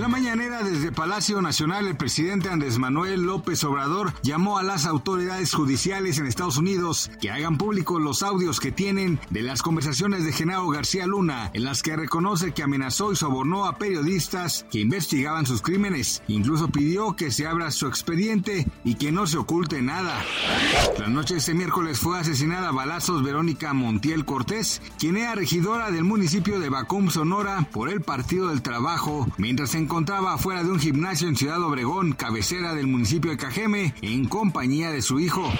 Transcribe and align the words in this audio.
En 0.00 0.04
la 0.04 0.08
mañanera 0.08 0.62
desde 0.62 0.92
Palacio 0.92 1.42
Nacional, 1.42 1.86
el 1.86 1.94
presidente 1.94 2.48
Andrés 2.48 2.78
Manuel 2.78 3.20
López 3.20 3.62
Obrador 3.64 4.14
llamó 4.22 4.56
a 4.56 4.62
las 4.62 4.86
autoridades 4.86 5.52
judiciales 5.52 6.18
en 6.18 6.24
Estados 6.24 6.56
Unidos 6.56 7.10
que 7.20 7.30
hagan 7.30 7.58
públicos 7.58 8.00
los 8.00 8.22
audios 8.22 8.60
que 8.60 8.72
tienen 8.72 9.20
de 9.28 9.42
las 9.42 9.60
conversaciones 9.60 10.24
de 10.24 10.32
Genaro 10.32 10.68
García 10.68 11.06
Luna, 11.06 11.50
en 11.52 11.64
las 11.64 11.82
que 11.82 11.96
reconoce 11.96 12.52
que 12.52 12.62
amenazó 12.62 13.12
y 13.12 13.16
sobornó 13.16 13.66
a 13.66 13.76
periodistas 13.76 14.64
que 14.70 14.80
investigaban 14.80 15.44
sus 15.44 15.60
crímenes. 15.60 16.22
Incluso 16.28 16.70
pidió 16.70 17.14
que 17.14 17.30
se 17.30 17.46
abra 17.46 17.70
su 17.70 17.86
expediente 17.86 18.66
y 18.84 18.94
que 18.94 19.12
no 19.12 19.26
se 19.26 19.36
oculte 19.36 19.82
nada. 19.82 20.18
La 20.98 21.08
noche 21.08 21.34
de 21.34 21.40
este 21.40 21.52
miércoles 21.52 21.98
fue 21.98 22.18
asesinada 22.18 22.70
a 22.70 22.72
balazos 22.72 23.22
Verónica 23.22 23.74
Montiel 23.74 24.24
Cortés, 24.24 24.80
quien 24.98 25.18
era 25.18 25.34
regidora 25.34 25.90
del 25.90 26.04
municipio 26.04 26.58
de 26.58 26.70
Bacum, 26.70 27.10
Sonora, 27.10 27.68
por 27.70 27.90
el 27.90 28.00
Partido 28.00 28.48
del 28.48 28.62
Trabajo, 28.62 29.28
mientras 29.36 29.72
se 29.72 29.89
encontraba 29.90 30.34
afuera 30.34 30.62
de 30.62 30.70
un 30.70 30.78
gimnasio 30.78 31.26
en 31.26 31.34
Ciudad 31.34 31.60
Obregón, 31.60 32.12
cabecera 32.12 32.76
del 32.76 32.86
municipio 32.86 33.32
de 33.32 33.36
Cajeme, 33.36 33.92
en 34.02 34.24
compañía 34.26 34.92
de 34.92 35.02
su 35.02 35.18
hijo. 35.18 35.52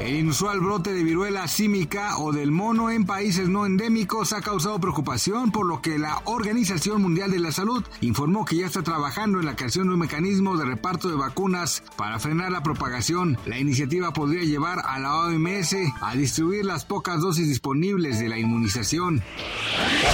El 0.00 0.14
inusual 0.14 0.60
brote 0.60 0.92
de 0.92 1.02
viruela 1.02 1.48
símica 1.48 2.18
o 2.18 2.30
del 2.30 2.52
mono 2.52 2.88
en 2.88 3.04
países 3.04 3.48
no 3.48 3.66
endémicos 3.66 4.32
ha 4.32 4.42
causado 4.42 4.78
preocupación, 4.78 5.50
por 5.50 5.66
lo 5.66 5.82
que 5.82 5.98
la 5.98 6.22
Organización 6.26 7.02
Mundial 7.02 7.32
de 7.32 7.40
la 7.40 7.50
Salud 7.50 7.84
informó 8.00 8.44
que 8.44 8.54
ya 8.54 8.66
está 8.66 8.84
trabajando 8.84 9.40
en 9.40 9.46
la 9.46 9.56
creación 9.56 9.88
de 9.88 9.94
un 9.94 10.00
mecanismo 10.00 10.56
de 10.56 10.64
reparto 10.64 11.08
de 11.08 11.16
vacunas 11.16 11.82
para 11.96 12.20
frenar 12.20 12.52
la 12.52 12.62
propagación. 12.62 13.38
La 13.44 13.58
iniciativa 13.58 14.12
podría 14.12 14.44
llevar 14.44 14.78
a 14.84 15.00
la 15.00 15.16
OMS 15.16 15.74
a 16.00 16.14
distribuir 16.14 16.64
las 16.64 16.84
pocas 16.84 17.20
dosis 17.20 17.48
disponibles 17.48 18.20
de 18.20 18.28
la 18.28 18.38
inmunización. 18.38 19.20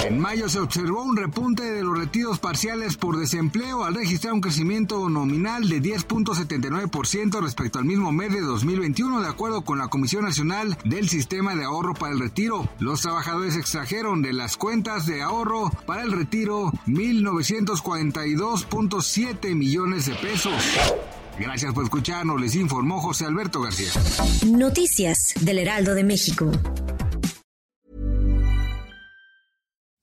En 0.03 0.17
mayo 0.17 0.49
se 0.49 0.59
observó 0.59 1.03
un 1.03 1.15
repunte 1.15 1.63
de 1.63 1.83
los 1.83 1.95
retiros 1.95 2.39
parciales 2.39 2.97
por 2.97 3.19
desempleo 3.35 3.83
al 3.83 3.95
registrar 3.95 4.31
un 4.31 4.39
crecimiento 4.39 5.09
nominal 5.09 5.67
de 5.67 5.81
10.79% 5.81 7.41
respecto 7.41 7.79
al 7.79 7.85
mismo 7.85 8.13
mes 8.13 8.31
de 8.31 8.39
2021, 8.39 9.21
de 9.21 9.27
acuerdo 9.27 9.65
con 9.65 9.77
la 9.77 9.89
Comisión 9.89 10.23
Nacional 10.23 10.77
del 10.85 11.09
Sistema 11.09 11.53
de 11.53 11.65
Ahorro 11.65 11.95
para 11.95 12.13
el 12.13 12.19
Retiro. 12.21 12.69
Los 12.79 13.01
trabajadores 13.01 13.57
extrajeron 13.57 14.21
de 14.21 14.31
las 14.31 14.55
cuentas 14.55 15.05
de 15.05 15.21
ahorro 15.21 15.69
para 15.85 16.03
el 16.03 16.13
retiro 16.13 16.71
1.942.7 16.87 19.53
millones 19.53 20.05
de 20.05 20.15
pesos. 20.15 20.53
Gracias 21.37 21.73
por 21.73 21.83
escucharnos, 21.83 22.39
les 22.39 22.55
informó 22.55 23.01
José 23.01 23.25
Alberto 23.25 23.59
García. 23.59 23.91
Noticias 24.45 25.33
del 25.41 25.59
Heraldo 25.59 25.93
de 25.93 26.05
México. 26.05 26.53